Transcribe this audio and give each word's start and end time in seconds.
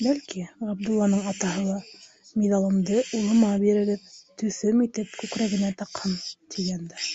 Бәлки, 0.00 0.42
Ғабдулланың 0.68 1.24
атаһы 1.30 1.64
ла: 1.70 1.78
«Миҙалымды 2.44 3.00
улыма 3.20 3.50
бирегеҙ, 3.66 4.06
төҫөм 4.44 4.86
итеп, 4.88 5.18
күкрәгенә 5.24 5.74
таҡһын»,- 5.84 6.18
тигәндер. 6.56 7.12